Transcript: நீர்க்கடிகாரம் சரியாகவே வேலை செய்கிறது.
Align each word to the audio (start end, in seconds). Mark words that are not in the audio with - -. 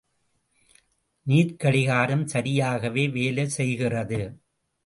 நீர்க்கடிகாரம் 1.27 2.25
சரியாகவே 2.33 3.11
வேலை 3.11 3.47
செய்கிறது. 3.49 4.21